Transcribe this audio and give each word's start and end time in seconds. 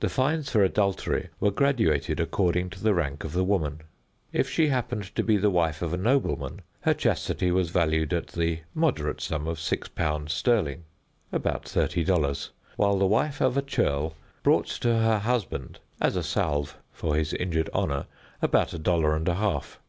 The 0.00 0.10
fines 0.10 0.50
for 0.50 0.62
adultery 0.62 1.30
were 1.40 1.50
graduated 1.50 2.20
according 2.20 2.68
to 2.68 2.82
the 2.82 2.92
rank 2.92 3.24
of 3.24 3.32
the 3.32 3.42
woman. 3.44 3.80
If 4.30 4.46
she 4.50 4.66
happened 4.66 5.14
to 5.16 5.22
be 5.22 5.38
the 5.38 5.48
wife 5.48 5.80
of 5.80 5.94
a 5.94 5.96
nobleman, 5.96 6.60
her 6.82 6.92
chastity 6.92 7.50
was 7.50 7.70
valued 7.70 8.12
at 8.12 8.26
the 8.26 8.58
moderate 8.74 9.22
sum 9.22 9.48
of 9.48 9.58
six 9.58 9.88
pounds 9.88 10.34
sterling 10.34 10.84
(about 11.32 11.66
thirty 11.66 12.04
dollars); 12.04 12.50
while 12.76 12.98
the 12.98 13.06
wife 13.06 13.40
of 13.40 13.56
a 13.56 13.62
churl 13.62 14.14
brought 14.42 14.66
to 14.66 14.88
her 14.96 15.20
husband 15.20 15.78
as 15.98 16.14
a 16.14 16.22
salve 16.22 16.76
for 16.92 17.16
his 17.16 17.32
injured 17.32 17.70
honor 17.72 18.04
about 18.42 18.74
a 18.74 18.78
dollar 18.78 19.16
and 19.16 19.28
a 19.30 19.36
half. 19.36 19.80